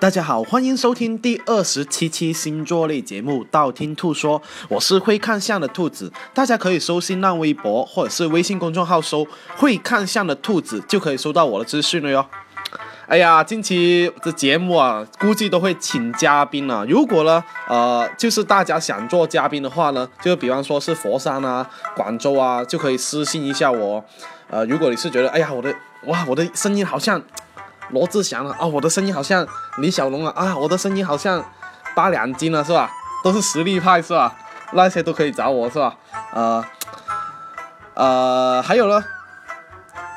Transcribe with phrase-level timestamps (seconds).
[0.00, 9.26] 大家好，欢迎收听第二十七期星座类节目《道听途说》，我是会看相的兔子，大家可以搜新浪微博或者是微信公众号搜
[9.58, 12.24] “会看相的兔子”，就可以收到我的资讯了哟。
[13.08, 16.86] 哎呀，近期的节目啊，估计都会请嘉宾了。
[16.86, 24.04] 如果呢，呃，就是大家想做嘉宾的话呢，就比方说是佛山啊、广州啊，就可以私信一下我。
[24.48, 25.74] 呃，如果你是觉得，哎呀，我的
[26.04, 27.20] 哇，我的声音好像。
[27.90, 29.46] 罗志祥了啊，我的声音好像
[29.78, 31.44] 李小龙啊啊，我的声音好像
[31.94, 32.90] 八两金了是吧？
[33.24, 34.34] 都是实力派是吧？
[34.72, 35.96] 那些都可以找我是吧？
[36.34, 36.64] 呃
[37.94, 39.02] 呃，还有呢，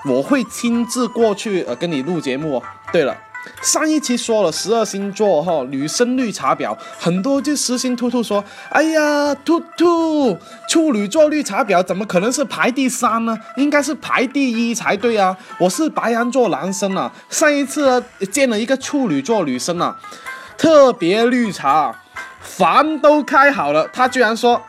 [0.06, 2.64] 我会亲自过去呃跟你录节目哦。
[2.92, 3.16] 对了。
[3.62, 13.38] 上一期说了十二星座哈，女生绿茶婊很多，就私信兔兔说：“哎呀，兔兔，处女座绿茶婊怎么可能是排第三呢？
[13.58, 15.36] 应该是排第一才对啊！
[15.60, 19.98] 我是白羊座男生啊，上一次见了一个处女座女生啊，
[20.58, 21.96] 特别绿茶，
[22.40, 24.62] 房都开好了，她居然说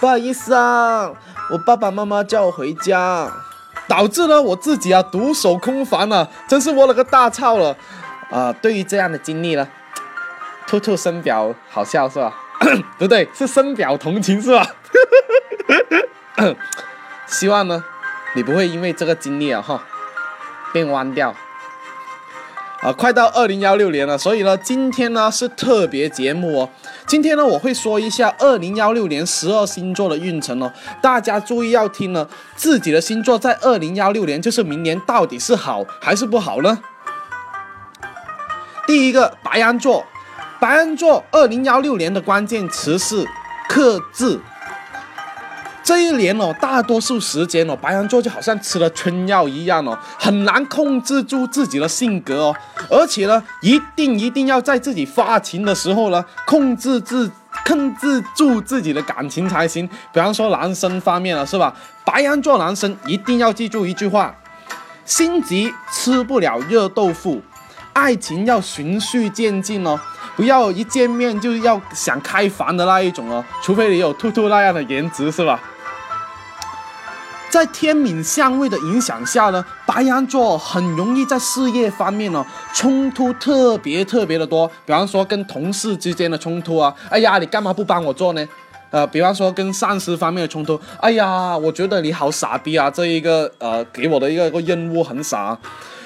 [0.00, 1.10] 不好意思啊，
[1.52, 3.32] 我爸爸妈妈叫我回家。”
[3.88, 7.74] 导致呢我自己啊独守空房啊，真是窝了个大操了
[8.30, 8.52] 啊！
[8.60, 9.66] 对于这样的经历呢，
[10.66, 12.34] 兔兔深表好笑是吧？
[12.98, 14.66] 不对，是深表同情是吧？
[17.26, 17.82] 希望呢，
[18.34, 19.82] 你不会因为这个经历啊哈
[20.72, 21.34] 变弯掉。
[22.80, 26.70] 啊，快到二零幺六年了，所以呢，今天呢是特别节目哦。
[27.08, 30.70] 今天呢，我会说一下二零幺六年十二星座的运程哦。
[31.00, 36.78] 大家注意要听呢，自己的星座在二零幺六年，就是明年到底是好还是不好呢？
[38.86, 40.04] 第一个，白羊座，
[40.60, 43.26] 白羊座二零幺六年的关键词是
[43.70, 44.38] 克制。
[45.88, 52.56] 这一年哦，大多数时间哦，白羊座就好像吃了春药一样哦，很难控制住自己的性格哦，
[52.90, 57.30] 而且呢，一定一定要在自己发情的时候呢，控制自
[57.64, 59.88] 控制住自己的感情才行。
[60.12, 61.74] 比方说男生方面了，是吧？
[62.04, 64.34] 白羊座男生一定要记住一句话：
[65.06, 67.40] 心急吃不了热豆腐，
[67.94, 69.98] 爱情要循序渐进哦，
[70.36, 75.58] 不要一见面就要想开房的那一种哦，除非你有兔兔那样的颜值，是吧？
[77.50, 82.44] 在天敏相位的影响下呢，白羊座很容易在事业方面呢
[82.74, 84.70] 冲突特别特别的多。
[84.84, 88.46] 比方说跟同事之间的冲突啊，哎呀，你干嘛不帮我做呢？
[88.90, 95.56] 呃，比方说跟上司方面的冲突，哎呀，我觉得你好傻逼啊，这一个呃给我的一个一个任务很傻。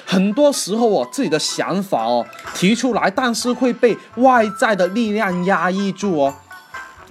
[0.05, 6.33] 很多时候哦，自己的想法哦提出来，但是会被外在的力量压抑住哦。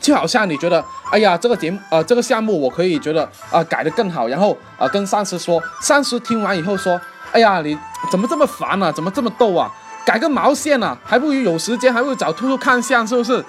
[0.02, 7.78] 就好像你觉得，哎呀，这个节目，呃，这个项目我可以觉得啊改得更好，然后啊跟上司说，上司听完以后说，哎呀，你
[8.10, 9.72] 怎么这么烦啊，怎么这么逗啊，
[10.04, 13.42] 改个毛线啊，还不如有时间还不如找兔兔看相，是不是？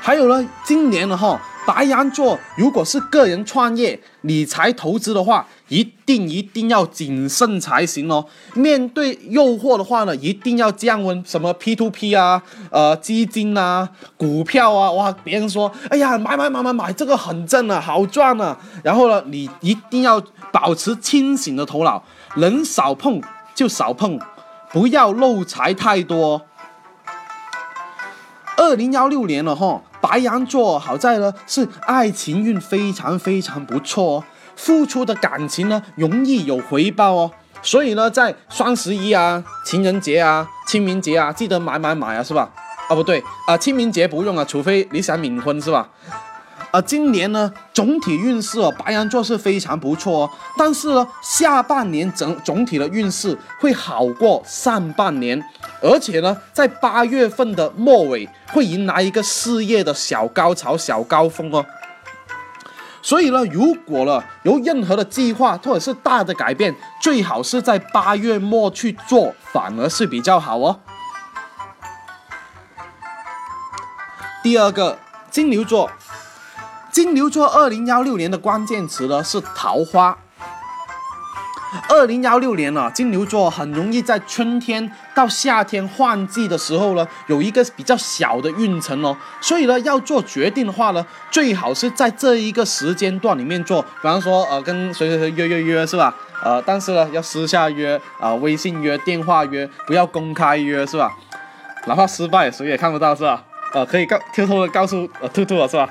[0.00, 1.40] 还有呢，今年的哈。
[1.66, 8.24] 白羊座如果是个人创业、理财投资的话，一定一定要谨慎才行哦。
[8.54, 11.22] 面对诱惑的话呢，一定要降温。
[11.26, 18.56] 什么 P to P 啊，呃，基金啊，股票啊，哇，别人说，哎呀，买买买买买，这个很正啊，好赚啊。
[18.82, 20.22] 然后呢，你一定要
[20.52, 22.02] 保持清醒的头脑，
[22.36, 23.20] 能少碰
[23.54, 24.20] 就少碰，
[24.70, 26.42] 不要漏财太多。
[28.56, 29.82] 二零幺六年了哈。
[29.98, 34.24] 白羊座好在呢，是爱情运非常非常不错哦，
[34.56, 37.30] 付出的感情呢容易有回报哦，
[37.62, 42.50] 所以呢，在双十一啊、情人节啊、清明节啊，记得买买买啊，是吧？
[42.88, 45.88] 啊，不对啊，清明节不用啊，除非你想冥婚，是吧？
[46.72, 55.42] 啊，今年呢，总体运势哦，白羊座是非常不错哦，但是呢，下半年整总体的运势会好过上半年，
[55.80, 61.64] 而且呢，在八月份的末尾会迎来一个事业的小高潮、小高峰哦。
[63.06, 70.80] 所以呢，如果呢有任何的计划或者是大的改变，最好是在八月末去做，反而是比较好哦。
[74.42, 74.98] 第二个，
[75.30, 75.88] 金牛座。
[76.90, 80.18] 金牛座二零幺六年的关键词呢是桃花。
[81.88, 89.16] 二零幺六年呢，金牛座很容易在春天到夏天换季的时候呢，有一个比较小的运程哦。
[89.40, 93.82] 所以呢，要做决定的话呢，最好是在这一个时间段里面做。
[93.82, 96.14] 比方说，呃，跟谁谁谁约约约是吧？
[96.42, 101.16] 呃，但是呢，要私下约啊，微信约、电话约，不要公开约是吧？
[101.86, 103.42] 哪怕失败，谁也看不到是吧？
[103.72, 105.88] 呃，可以告偷偷的告诉呃兔兔了是吧？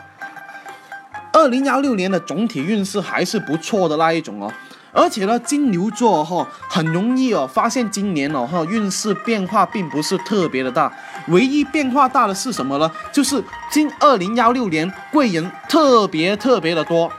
[1.33, 4.51] 二零幺六年的总体运势还是不错的那一种哦，
[4.95, 10.91] 而且呢，金牛座哈很容易哦发现今年哦哈运势变化并不是特别的大，
[11.27, 12.89] 唯一变化大的是什么呢？
[13.11, 17.11] 就是今二零幺六年贵人特别特别的多。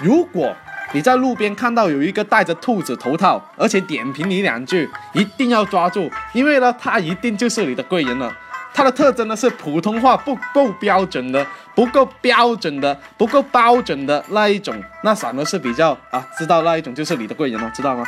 [0.00, 0.54] 如果
[0.92, 8.30] 你在路边看到有一个戴着兔子头套，而且点评你两句，一定要抓住，因为呢，他一定就是你的贵人了。
[8.72, 18.04] 它的特征呢是普通话不够标准的，不够标准的，不够标准的那一种，那反而是比较啊，知道那一种就是你的贵人了，知道吗？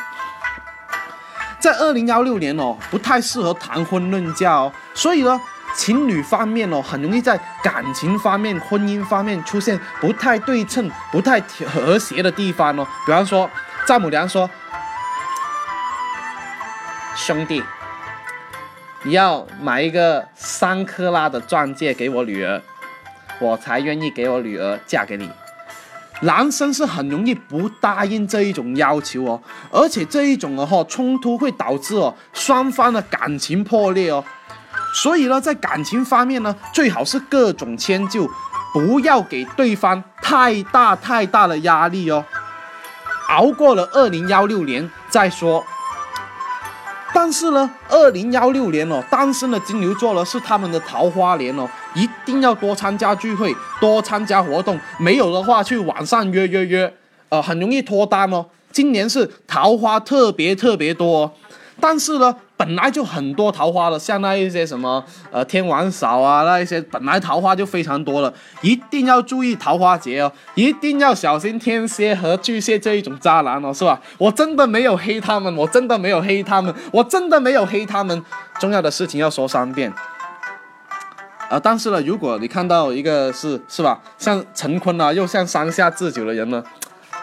[1.58, 5.40] 在二零幺六年哦，不太适合谈婚论嫁哦，所以呢。
[5.72, 11.40] 情侣方面哦，很容易在感情方面、婚姻方面出现不太对称、不太
[11.72, 12.84] 和谐的地方哦。
[13.06, 13.48] 比方说，
[13.86, 14.50] 丈母娘说
[17.14, 17.62] ：“兄弟，
[19.02, 22.60] 你要买一个三克拉的钻戒给我女儿，
[23.40, 25.28] 我才愿意给我女儿嫁给你。”
[26.22, 34.22] 男生是很容易不答应这一种要求哦，而且这一种的话冲突会导致哦双方的感情破裂哦。
[34.92, 38.28] 所以呢，在感情方面呢，最好是各种迁就，
[38.74, 42.22] 不要给对方太大太大的压力哦。
[43.30, 45.64] 熬过了二零幺六年再说。
[47.12, 56.94] 但是呢，二零幺六年哦，单身的金牛座呢是他们的桃花年哦，一定要多参加聚会，多参加活动，没有的话去网上约约约，
[57.28, 58.46] 呃，很容易脱单哦。
[58.72, 61.32] 今年是桃花特别特别多。
[61.80, 74.00] 但是呢，本来就很多桃花的，像那一些什么呃天王嫂啊，那一些本来桃花就非常多了，一定要注意桃花劫哦，一定要小心天蝎和巨蟹这一种渣男哦，是吧？
[74.18, 78.22] 我真的没有黑他们，我真的没有黑他们，我真的没有黑他们。
[78.58, 79.90] 重要的事情要说三遍
[81.48, 81.58] 啊！
[81.58, 86.62] 但是呢，如果你看到一个是是吧，像陈坤啊，又像山下智久的人呢，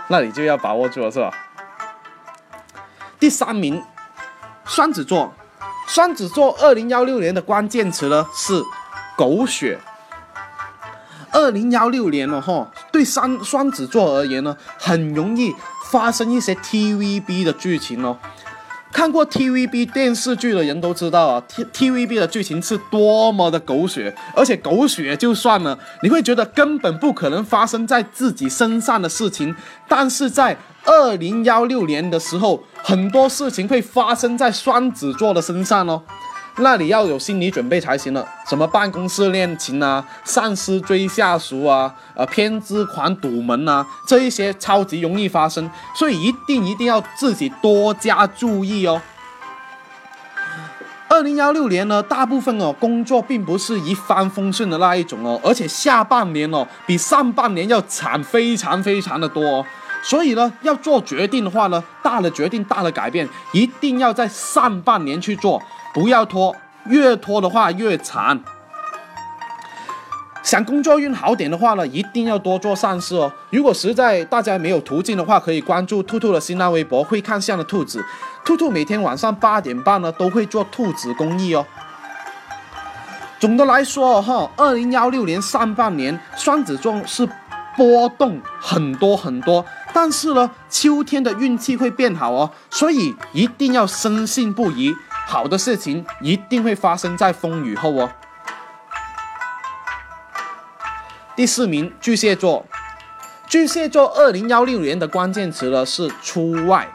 [0.08, 1.32] 那你就要把握住了，是吧？
[3.20, 3.84] 第三名。
[4.68, 5.34] 双子座，
[5.88, 8.62] 双子座二零幺六年的关键词呢是
[9.18, 9.80] 狗血。
[11.32, 15.56] 二零幺六年了哈，对双双子座而言呢，很容易
[15.92, 18.18] 发生一些 TVB 的剧情哦。
[18.92, 29.56] 看过 TVB 电视剧的人都知道啊，T TVB 的剧情是多么的狗血，而且狗血就算了，你会觉得根本不可能发生在自己身上的事情，
[29.88, 36.02] 但是在二零幺六年的时候，很多事情会发生在双子座的身上哦。
[36.60, 49.00] 那你要有心理准备才行了，什么办公室恋情啊，上司追下属啊，呃，偏执狂堵门啊，这一些超级容易发生，所以一定一定要自己多加注意哦。
[51.10, 59.66] 二零幺六年呢，大部分哦工作并不是一帆风顺的那一种哦，而且下半年哦比上半年要惨非常非常的多哦，
[60.02, 65.62] 所以呢，要做决定的话呢，大的决定、大的改变，一定要在上半年去做。
[65.98, 66.56] 不要拖，
[66.86, 68.40] 越拖的话越惨。
[70.44, 73.34] 想工作运好点的话呢，一定要多做善事哦。
[73.50, 78.06] 如果实在大家没有途径的话，可以关注兔兔的新浪微博“会看相的兔子”。
[78.46, 81.66] 兔兔每天晚上八点半呢，都会做兔子公益哦。
[83.40, 87.28] 总的来说哈，二零幺六年上半年双子座是
[87.76, 94.96] 波动很多很多，但是呢，秋天的运气会变好哦，所以一定要深信不疑。
[95.30, 98.10] 好的事情一定会发生在风雨后哦。
[101.36, 102.66] 第四名，巨蟹座。
[103.46, 106.88] 巨蟹座二零幺六年的关键词呢是出外。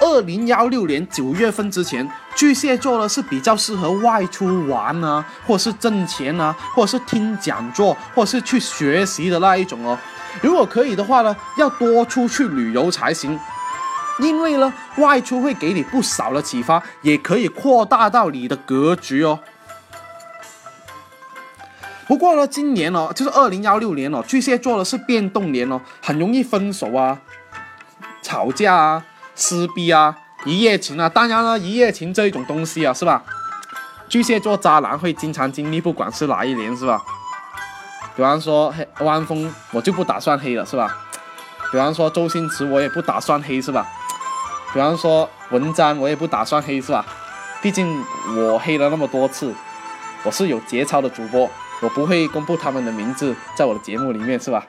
[0.00, 9.96] 二零幺六年九月份之前，巨蟹座呢是比较适合外出玩啊，或是挣钱啊，或者是听讲座，或者是去学习的那一种哦。
[10.42, 13.38] 如果可以的话呢，要多出去旅游才行。
[14.18, 19.40] 因为呢，外出会给你不少的启发，也可以扩大到你的格局哦。
[22.06, 27.18] 不过呢，今年哦，就是二零幺六年哦，巨蟹座的是变动年哦，很容易分手啊、
[28.22, 29.04] 吵架啊、
[29.34, 31.08] 撕逼啊、一夜情啊。
[31.08, 33.24] 当然了，一夜情这一种东西啊，是吧？
[34.08, 37.02] 巨蟹座渣男会经常经历，不管是哪一年，是吧？
[38.14, 40.96] 比方说黑汪峰，我就不打算黑了，是吧？
[41.72, 43.84] 比方说周星驰，我也不打算黑，是吧？
[44.74, 47.06] 比方说文章，我也不打算黑，是吧？
[47.62, 48.02] 毕竟
[48.36, 49.54] 我黑了那么多次，
[50.24, 51.48] 我是有节操的主播，
[51.80, 54.66] 我不会公布他们的名字在我的节目里面，是吧？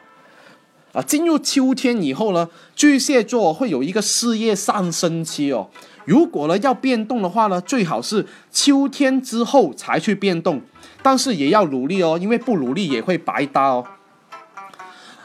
[0.93, 5.67] 啊，进入秋天以后呢，巨蟹座会有一个事业上升期哦。
[6.05, 10.61] 如果呢要变动的话呢，最好是秋天之后才去变动，
[11.01, 13.83] 但是也要努力哦，因为不努力也会白搭哦。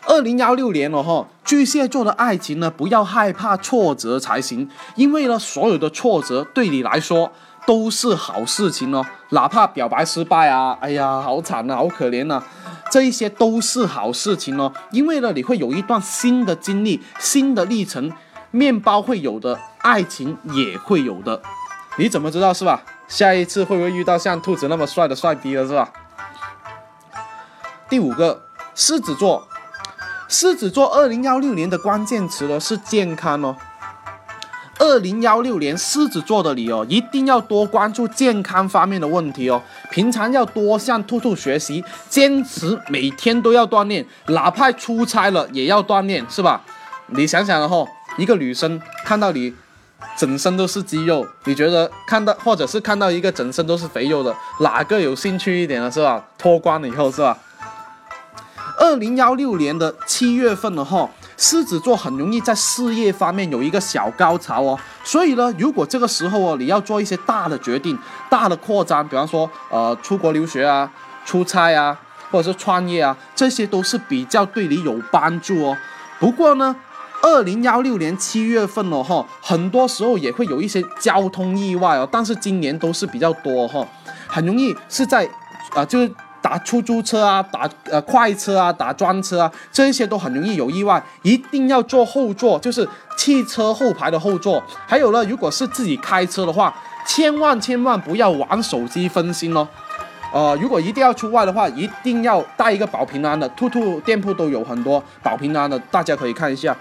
[0.07, 7.31] 二零幺六年了哈，巨蟹座的爱情呢，不要害怕挫折才行，因为呢，所有的挫折对你来说
[7.67, 12.43] 都是好事情哦，哪怕表白失败啊，哎呀，好惨呐，好可怜呐，
[12.91, 18.11] 这一些都是好事情哦，因为呢，你会有一段新的经历，新的历程，
[18.51, 21.41] 面包会有的，爱情也会有的，
[21.99, 22.83] 你怎么知道是吧？
[23.07, 25.93] 下一次会不会遇到像兔子那么帅的帅逼了是吧？
[27.89, 28.43] 第五个，
[28.75, 29.47] 狮子座。
[30.33, 33.57] 狮子座二零幺六年的关键词呢是健康哦。
[34.79, 39.61] 二零幺六年狮子座的你哦，一定要多关注健康方面的问题哦。
[39.91, 46.63] 平常要多向兔兔学习，坚持每天都要锻炼，哪怕出差了也要锻炼，是吧？
[47.09, 47.85] 你想想了哈，
[48.17, 49.53] 一个女生看到你
[50.17, 56.25] 整身都是肌肉，你觉得看到或者是看到一个整身都是肥肉的，哪个有兴趣一点了，是吧？
[56.39, 57.37] 脱光了以后，是吧？
[58.81, 61.07] 二零幺六年的七月份了哈，
[61.37, 64.79] 狮子座很容易在事业方面有一个小高潮哦。
[65.05, 67.97] 所以呢，如果这个时候哦，你要做一些大的决定、
[68.31, 70.91] 大的扩张，比方说呃出国留学啊、
[71.27, 71.95] 出差啊，
[72.31, 75.77] 或者是创业啊，这些都是比较对你有帮助哦。
[76.19, 76.75] 不过呢，
[77.21, 83.87] 二零幺六年七月份了哈，很多时候也会有一些交通意外哦，但是今年都是比较多哈，
[84.27, 85.29] 很容易是在
[85.75, 86.11] 啊就是。
[86.43, 94.63] 打出租车啊，打呃快车啊，打专车啊，这些都很容易有意外，一定要坐后座，就是汽车后排的后座。
[94.87, 96.75] 还有呢，如果是自己开车的话，
[97.07, 99.67] 千万千万不要玩手机分心哦。
[100.33, 106.77] 呃，如果一定要出外的话，一定要带一个保平安的，兔兔店铺都有很多保平安的，大家可以看一下。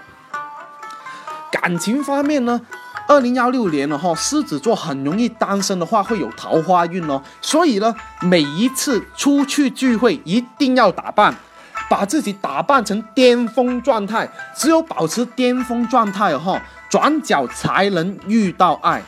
[1.50, 2.60] 感情方面呢？
[3.10, 11.34] 二零幺六年了哈，狮子座很容易单身的话会有桃花运哦，所以呢，每一次出去聚会一定要打扮，
[11.90, 19.02] 把自己打扮成巅峰状态，只有保持巅峰状态哈，转角才能遇到爱。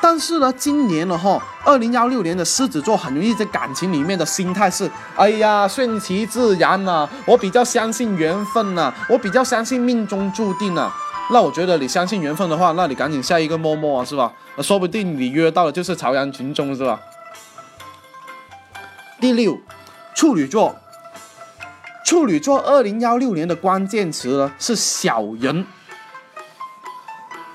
[0.00, 10.92] 但是呢，今年了哈，二零幺六年的狮子座很容易在感情里面的心态是，哎呀，顺其自然呐，我比较相信缘分呐，我比较相信命中注定呐。
[11.30, 14.32] 那我觉得你相信缘分的话，那你赶紧下一个陌陌啊，是吧？
[14.56, 17.00] 那说不定你约到的就是朝阳群众，是吧？
[19.20, 19.58] 第六，
[20.14, 20.76] 处女座。
[22.04, 25.66] 处女座二零幺六年的关键词呢是小人。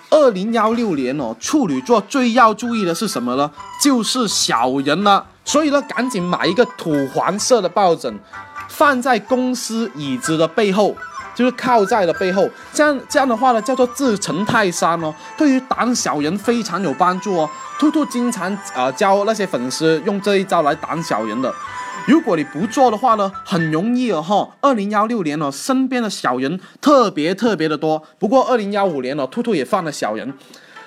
[0.10, 3.50] 二零幺六年哦，处女座最要注意的是什么呢？
[3.82, 5.26] 就是小人了。
[5.46, 8.20] 所以呢，赶紧买一个土黄色的抱枕，
[8.68, 10.98] 放在公司椅子的背后。
[11.42, 15.12] 就是靠在了背后，这样这样的话呢，叫做自成泰山哦。
[15.36, 17.50] 对于挡小人非常有帮助哦。
[17.80, 21.52] 兔兔经常啊教那些粉丝用这一招来挡小人的。
[22.06, 24.48] 如果你不做的话呢，很容易哦哈。
[24.62, 28.04] 二零幺六年哦，身边的小人特别特别的多。
[28.20, 30.32] 不过二零幺五年哦，兔兔也犯了小人，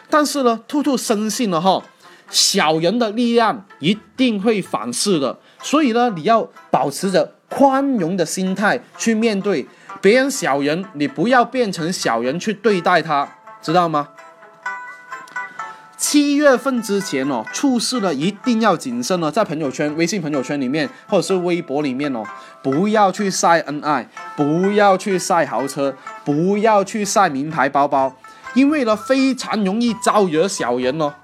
[0.09, 1.83] 但是呢，兔兔深信了哈，
[2.31, 5.37] 小人的力量一定会反噬的。
[5.61, 9.67] 所以呢，你要保持着宽容的心态去面对。
[10.01, 13.29] 别人小人，你不要变成小人去对待他，
[13.63, 14.09] 知道吗？
[15.97, 22.23] 七月份之前哦，处事呢一定要谨慎哦，在朋友圈、微信朋友圈里面，或者是微博里面哦，
[22.63, 28.15] 不要去晒恩爱，不要去晒豪车，不要去晒名牌包包，
[28.53, 31.15] 因为呢非常容易招惹小人哦。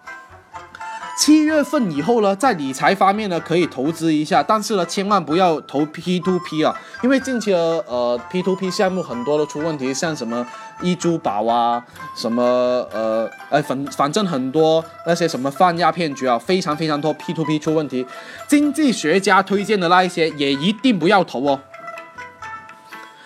[1.20, 10.46] 七月份以后呢，在理财方面呢，可以投资一下，但是呢，千万不要投 P to P 啊，因为近期的呃 P to P 项目很多都出问题，像什么
[10.80, 11.84] 易珠宝啊，
[12.16, 12.42] 什么
[12.90, 18.06] 呃哎反反正很多那些什么泛亚骗局啊，非常非常多 P to P 出问题，
[18.48, 21.60] 经济学家推荐的那一些也一定不要投哦。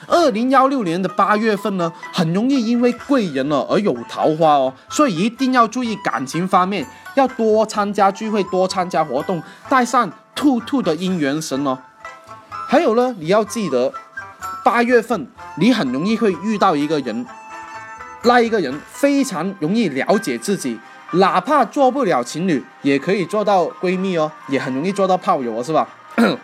[0.08, 6.84] 二零幺六年的八月份呢，很容易因为贵人了而有桃花哦，所以一定要注意感情方面，
[7.14, 11.78] 要多参加聚会，多参加活动，带上兔兔的姻缘神哦。
[12.68, 13.92] 还有呢，你要记得，
[14.64, 15.26] 八月份
[15.59, 17.26] 你很容易会遇到一个人，
[18.23, 20.78] 那一个人非常容易了解自己，
[21.12, 25.88] 哪怕做不了情侣，也可以做到闺蜜哦，也很容易做到炮友哦，是吧？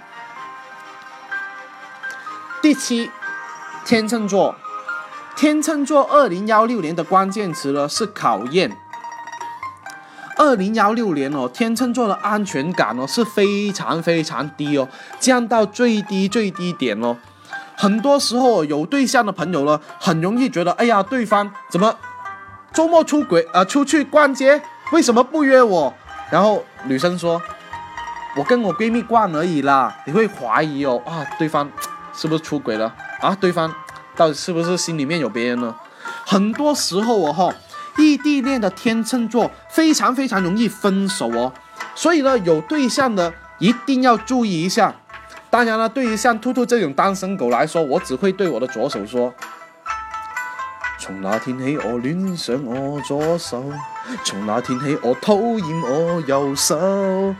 [2.61, 3.11] 第七。
[3.83, 4.55] 天秤座，
[5.35, 8.71] 天秤座二零幺六年的关键词呢是考验。
[10.41, 17.15] 二零幺六年哦，天秤座的安全感哦是非常非常低哦，降到最低最低点哦。
[17.77, 21.95] 很多时候有对象的朋友呢，很容易觉得，哎呀，对方怎么
[22.73, 23.63] 周末出轨啊？
[23.67, 25.93] 出去逛街为什么不约我？
[26.31, 27.41] 然后女生说，
[28.35, 29.95] 我跟我闺蜜逛而已啦。
[30.07, 31.71] 你会怀疑哦，啊，对方
[32.15, 32.91] 是不是出轨了？
[33.21, 33.71] 啊，对方
[34.17, 35.75] 到底是不是心里面有别人呢？
[36.25, 37.55] 很多时候哦哈，
[37.99, 41.53] 异地恋的天秤座非常非常容易分手哦，
[41.95, 44.95] 所以呢，有对象的一定要注意一下。
[45.49, 49.35] 当然了，对于像兔兔这种单身狗来说，我只会对我的左手说：
[50.99, 53.59] 从那天起，我恋上我左手；
[54.23, 57.35] 从那天起，我讨厌我右手。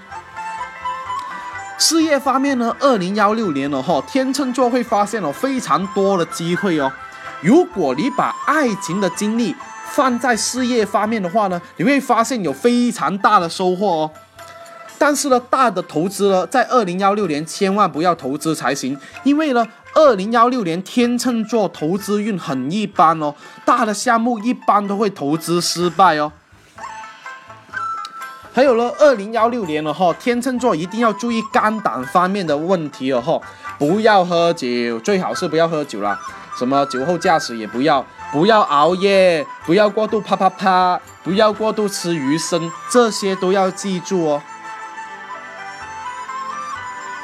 [1.79, 6.93] 事业方面呢，二零幺六年了哈，天秤座会发现了非常多的机会哦。
[7.41, 9.55] 如果你把爱情的精力
[9.93, 14.11] 放在事业方面的话呢，你会发现有非常大的收获哦。
[14.99, 26.31] 但是呢，大的投资呢，在二零幺六年千万不要投资才行，因为呢，二零幺六年天秤座投资运很一般哦，大的项目一般都会投资失败哦。
[28.53, 33.41] 还有呢，二零幺六年了哈，天秤座一定要注意肝胆方面的问题哦哈，
[33.79, 36.21] 不要喝酒，最好是不要喝酒啦，
[36.59, 44.43] 什么酒后驾驶也不要，不要熬夜，不要过度啪啪啪，不要过度吃鱼生，这些都要记住哦。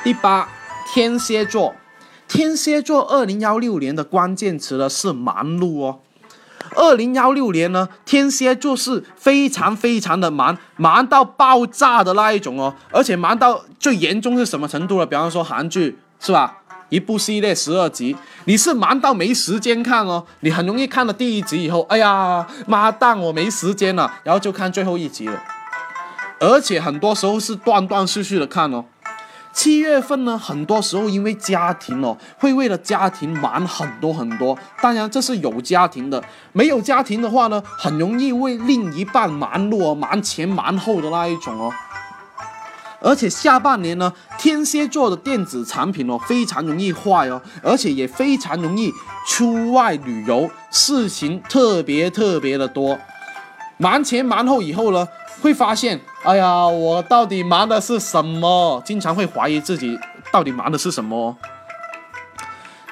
[0.02, 0.48] 第八，
[0.92, 1.74] 天蝎座，
[2.26, 6.00] 天蝎座二零幺六年的关键词呢是忙碌哦。
[6.74, 12.74] 二零幺六年呢，天蝎座是非常非常的忙，忙到爆炸的那一种哦。
[12.90, 15.06] 而且忙到最严重是什么程度呢？
[15.06, 16.58] 比方说韩剧是吧？
[16.88, 20.24] 一部系列十二集，你是忙到没时间看哦。
[20.40, 25.42] 你很容易看了第一集以后，哎呀妈蛋，我没时间了，然后就看最后一集了。
[26.38, 28.84] 而且很多时候是断断续续的看哦。
[29.52, 34.56] 七月份呢，很多时候因为家庭哦，会为了家庭忙很多很多。
[34.82, 41.72] 当然这是有家庭的，没有家庭的话呢，很容易为另一半忙碌，忙前忙后的那一种哦。
[43.06, 48.92] 而且下半年呢，天蝎座的电子产品哦，非常容易坏哦，而且也非常容易
[49.28, 52.98] 出外旅游，事情特别特别的多。
[53.76, 55.06] 忙前忙后以后呢？
[55.42, 58.82] 会发现，哎呀，我到底忙的是什么？
[58.84, 59.96] 经常会怀疑自己
[60.32, 61.36] 到底忙的是什么。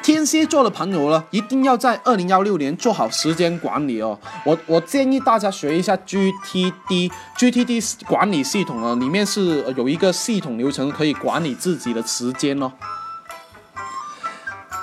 [0.05, 4.19] 天蝎座的朋友呢，一定要在二零幺六年做好时间管理哦。
[4.45, 12.71] 我我建议大家学一下 GTD，GTD 管理系统啊，里面是有一个系统流程可以管理自己的时间哦。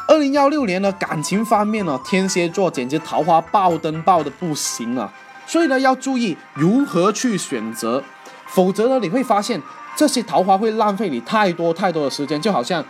[0.08, 5.14] 二零幺六年呢，感情方面呢，天蝎座简直桃花爆灯爆的不行啊。
[5.46, 8.04] 所以呢，要注意如何去选择，
[8.48, 9.62] 否则呢，你会发现
[9.96, 12.42] 这些桃花会浪费你太多太多的时间。
[12.42, 12.84] 就好像，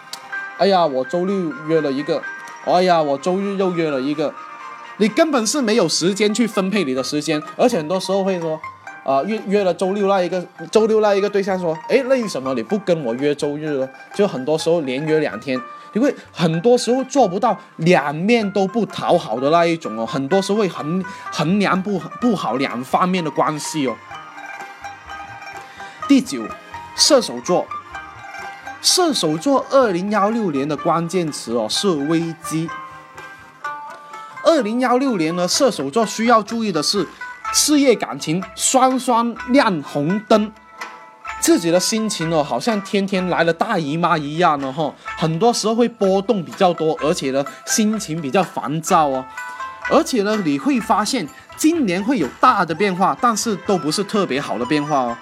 [0.61, 2.21] 哎呀，我周六约了一个，
[2.65, 4.31] 哎呀，我周日又约了一个，
[4.97, 7.41] 你根本是没有时间去分配你的时间。
[7.57, 8.61] 而且很多时候会说，
[9.03, 13.89] 啊，约约了周六那一个，周六那一个对象说，哎，为什么你不跟我约周日呢？
[14.13, 15.59] 就很多时候连约两天。
[15.93, 23.95] 因为很多时候做不到两面都不讨好的那一种哦，很多时候会衡衡量不不好两方面的关系哦。
[26.07, 26.43] 第九，
[26.95, 27.65] 射手座，
[28.81, 32.67] 射手座二零幺六年的关键词哦是危机。
[34.43, 37.07] 二零幺六年呢，射手座需要注意的是，
[37.53, 40.51] 事业感情双双亮红灯。
[41.39, 49.25] 自己的心情哦，好像天天来了大姨妈一样的哈，很多时候会波动比较多，而且呢，心情比较烦躁哦，
[49.89, 55.17] 而且呢，你会发现今年会有大的变化，但是都不是特别好的变化哦，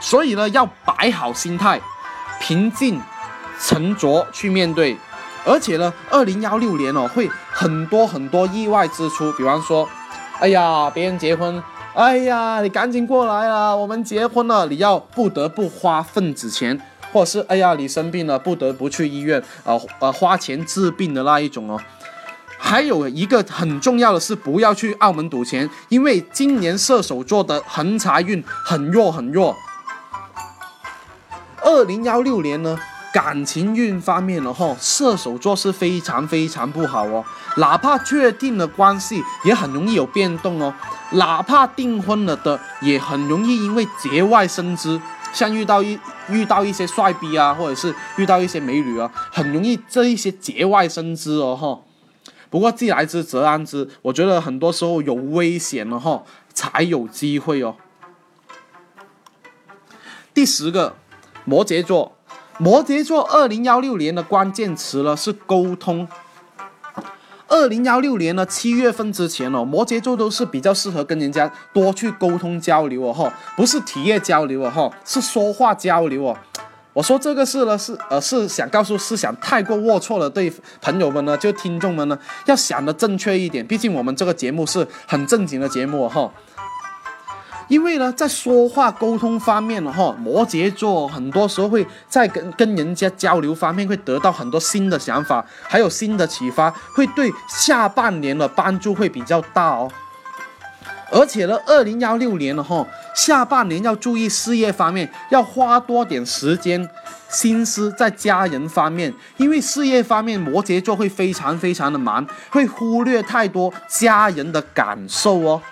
[0.00, 1.80] 所以呢，要摆好心态，
[2.40, 3.00] 平静
[3.60, 4.96] 沉着去面对，
[5.44, 9.88] 而且呢，二零幺六年哦，会很多很多意外支出，比方说，
[10.40, 11.62] 哎呀，别人结婚。
[11.94, 13.72] 哎呀，你赶紧过来啊！
[13.72, 16.76] 我们结婚了，你要不得不花份子钱，
[17.12, 21.80] 或者是哎呀，你生病了，不得不去医院啊呃花钱治病的那一种哦。
[22.58, 29.54] 还有一个很重要的是，不要去澳门赌钱，因为今年射手座的横财运很弱很弱。
[31.64, 32.78] 二零幺六年呢？
[33.12, 37.24] 感情运方面的话，射手座是非常非常不好哦。
[37.58, 40.74] 哪怕确定了关系，也很容易有变动哦。
[41.12, 45.00] 哪怕订婚了的，也很容易因为节外生枝，
[45.32, 45.96] 像遇到一
[46.28, 51.80] 遇到一些帅逼啊，或者是遇到一些美女啊，很容易这一些节外生枝哦哈。
[52.50, 57.76] 不过既来之则安之，我觉得很多时候有危险了哈，才有机会哦。
[60.34, 60.96] 第十个，
[61.44, 62.12] 摩羯座。
[62.58, 66.06] 摩羯座二零幺六年的关键词呢是沟通。
[67.48, 76.36] 二零幺六年呢七月份之前哦，摩羯座都是比较适合跟人家多去沟通交流哦，哈，不是体验交流哦，哈，是说话交流哦。
[76.92, 83.66] 我说这个事呢，是呃是想告诉思想太过龌龊的对朋友们呢，就听众们呢，要想的正确一点。
[83.66, 86.32] 毕竟我们这个节目是很正经的节目哈。
[87.68, 99.90] 因为呢，在说话沟通方面呢，哈，摩羯座很多时候会在跟跟人家交流方面会得到很多新的想法，还有新的启发，会对下半年的帮助会比较大哦。
[101.10, 106.88] 而且呢，二零幺六年了哈，下半年要注意事业方面，要花多点时间、
[107.28, 115.62] 心思在家人方面，因为事业方面摩羯座会非常非常的忙，会忽略太多家人的感受哦。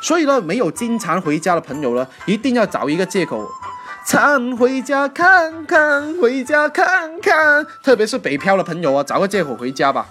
[0.00, 3.46] 所以呢，没有经常回家的朋友呢，一定要找一个借口，
[4.06, 7.66] 常回家看看，回家看看。
[7.82, 10.06] 特别是北漂的朋友啊，找个借口回家吧。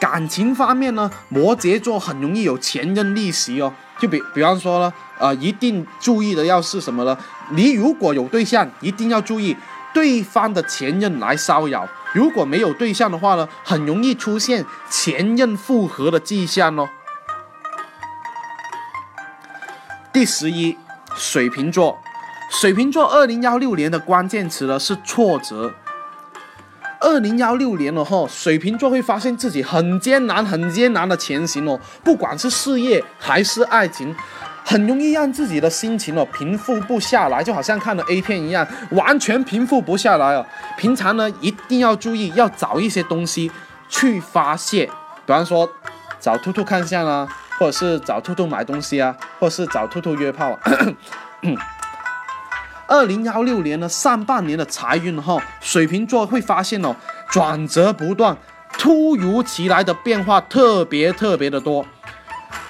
[0.00, 3.72] 感情方面呢，摩羯座很容易有前任逆袭哦。
[4.00, 7.16] 就比比方说呢，呃，一定注意的要是什么呢？
[7.50, 9.56] 你如果有对象，一定要注意
[9.94, 16.88] 对方的前任来骚扰；如果没有对象的话呢，很容易出现前任复合的迹象哦。
[20.12, 20.76] 第十一，
[21.16, 21.98] 水瓶座，
[22.50, 25.72] 水瓶座二零幺六年的关键词呢是挫折。
[27.00, 34.14] 二零幺六年了哈，水瓶座会发现自己很艰难、很艰难的前行哦，不管是事业还是爱情，
[34.62, 40.44] 很容易让自己的心情哦平复不下来，就好像看了 A 片一样，完全平复不下来哦。
[40.76, 43.50] 平常呢一定要注意，要找一些东西
[43.88, 44.84] 去发泄，
[45.24, 45.66] 比方说
[46.20, 47.26] 找兔兔看相啊，
[47.62, 50.50] 或者是找兔兔买东西啊，或者是找兔兔约炮。
[50.50, 50.58] 啊
[52.88, 56.94] 二零幺六年呢，上半年的财运哈，水瓶座会发现哦，
[57.30, 58.36] 转折不断，
[58.76, 61.86] 突如其来的变化特别特别的多。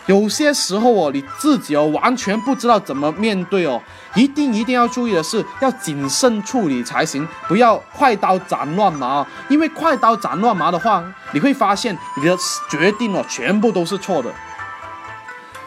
[0.06, 3.80] 有些时候哦，你自己哦完全不知道怎么面对哦，
[4.14, 9.26] 一定一定要注意的是，要谨慎处理才行，不要快刀斩乱麻。
[9.48, 11.02] 因为快刀斩乱麻的话，
[11.32, 12.36] 你会发现你的
[12.70, 14.30] 决定哦全部都是错的。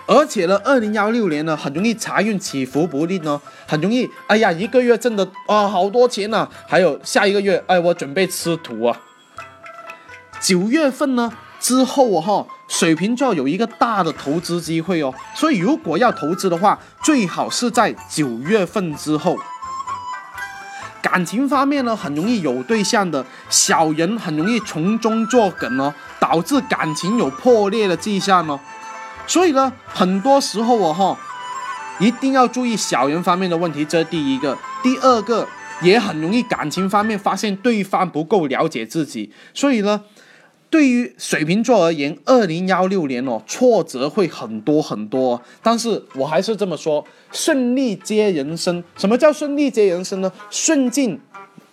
[0.08, 8.96] 而且呢，二零幺六年呢，很容易财运起伏不定哦，很容易，哎呀，一个月挣的啊好多钱呢，还有下一个月，哎，我准备吃土啊。
[10.39, 19.38] 九月份呢之后哈，水瓶座有一个大的投资机会哦，所以如果要投资的话，最好是在九月份之后。
[21.02, 28.60] 感情方面呢，很容易有对象的小人很容易从中作梗哦，导致感情有破裂的迹象哦。
[29.28, 31.18] 所以呢，很多时候我哈，
[32.00, 34.58] 一定要注意小人方面的问题，这是第一个。
[34.84, 35.48] 第二个，
[35.82, 39.32] 也很容易感情方面发现对方不够了解自己。
[39.54, 40.02] 所以呢，
[40.70, 45.42] 对于水瓶座而言，二零幺六年哦，挫折会很多很多。
[45.64, 48.84] 但是我还是这么说，顺利接人生。
[48.96, 50.32] 什么叫顺利接人生呢？
[50.52, 51.20] 顺境，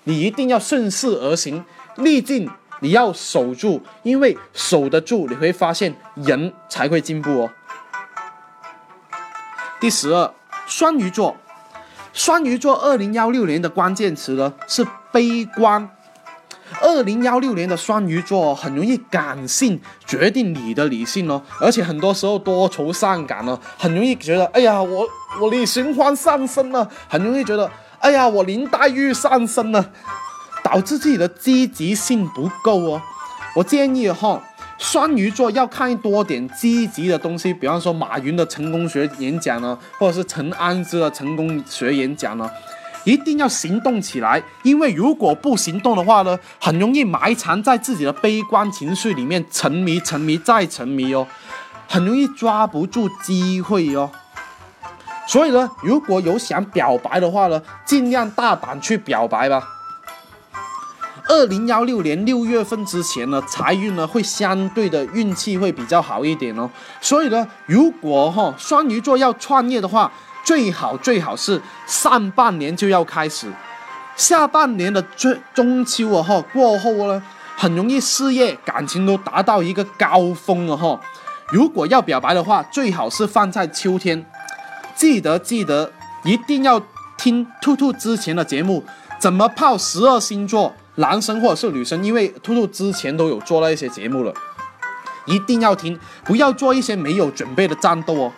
[0.04, 1.62] 你一定要顺势而行；
[1.96, 2.48] 逆境。
[2.82, 7.50] 你要守住，因为守得住，你会发现人才会进步哦。
[9.78, 10.34] 第十二，
[10.66, 11.36] 双鱼座，
[12.12, 15.88] 双鱼座二零幺六年的关键词呢是悲观。
[16.80, 25.06] 二零幺六年的双鱼座很容易感性决定你的理性哦，而且很多时候多愁善感哦，很容易觉得哎呀，我
[25.40, 29.92] 我李寻欢上升了，很容易觉得哎呀，我林黛玉上升了。
[30.72, 33.02] 导致自己的积极性不够哦，
[33.54, 34.42] 我建议哈，
[34.78, 42.50] 双鱼座要看多点积极的东西，比方说马云的成功学演讲呢，或者是陈安之的成功学演讲呢，
[43.04, 51.26] 一定要行动起来，因为如果不行动的话呢，很容易埋藏在自己的悲观情绪里面，沉迷、沉迷再沉迷哦，
[51.86, 54.10] 很容易抓不住机会哦。
[55.26, 59.62] 所以呢，如果有想表白的话呢，尽量大胆去表白吧。
[61.32, 66.68] 二零幺六年六月份之前呢，财运呢会相对的运气会比较好一点哦。
[67.00, 70.12] 所以呢，如果哈双鱼座要创业的话，
[70.44, 73.50] 最好最好是上半年就要开始，
[74.14, 77.22] 下半年的最中秋啊哈过后呢，
[77.56, 81.00] 很容易事业感情都达到一个高峰了哈。
[81.48, 84.26] 如果要表白的话，最好是放在秋天。
[84.94, 85.90] 记得记得
[86.24, 86.82] 一定要
[87.16, 88.84] 听兔兔之前的节目，
[89.18, 90.74] 怎么泡十二星座。
[90.96, 94.32] 男生或者是女生，因为兔兔之前都有做那一些节目了，
[95.26, 98.32] 一定要听，不要做一些没有准备的战斗哦。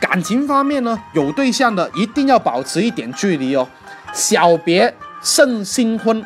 [0.00, 3.66] 感情方面呢，有对象的一定要保持一点距离哦，
[4.12, 6.24] 小别胜新婚，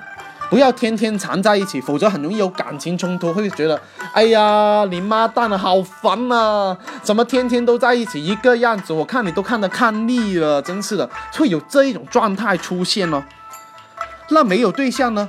[0.50, 3.80] 不要天天缠在一起，否则很容易有感情冲突，会觉得，
[4.12, 8.92] 哎呀，你妈蛋了，好烦呐，怎么天天都在一起一个样子？
[8.92, 13.22] 我看你都看得看腻了，真是的，会有这一种状态出现哦。
[14.30, 15.28] 那没有对象呢，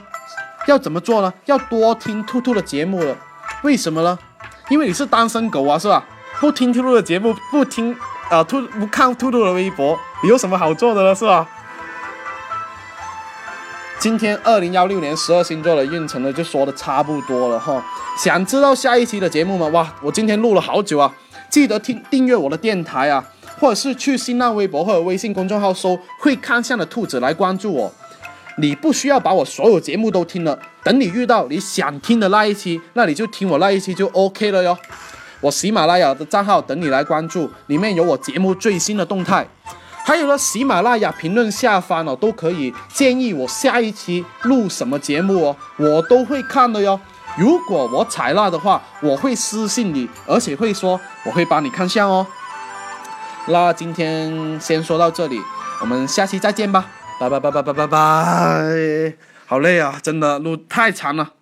[0.67, 1.33] 要怎么做呢？
[1.45, 3.15] 要多听兔兔的节目了。
[3.63, 4.17] 为什么呢？
[4.69, 6.05] 因为你是单身狗啊，是吧？
[6.39, 7.95] 不听兔兔的节目，不听
[8.29, 11.47] 啊兔不看兔兔的微博，你有什么好做的了，是吧？
[13.99, 17.83] 今天二零幺六年十二星座的运程呢，就说的差不多了哈。
[18.17, 19.67] 想知道下一期的节目吗？
[19.67, 21.13] 哇，我今天录了好久啊！
[21.49, 23.23] 记得听订阅我的电台啊，
[23.59, 27.93] 或者是去新浪微博或者微信公众号搜“会看相的兔子”来关注我。
[28.59, 34.77] 你不需要把我所有节目都听了，等你遇到你想听的那一期，那你就听我那一期就 OK 了哟。
[35.39, 39.47] 我喜马拉雅的账号等你来关注，里面有我节目最新的动态。
[40.03, 46.99] 还有呢，喜马拉雅评论下方哦，都可以建议我下一期录什么节目哦，我都会看的哟。
[47.37, 52.27] 如果我采纳的话，我会私信你，而且会说我会帮你看相哦。
[53.45, 55.39] 那今天先说到这里，
[55.79, 56.85] 我们下期再见吧，
[57.19, 59.13] 拜拜拜拜拜拜拜。
[59.45, 61.34] 好累啊，真的路太长了。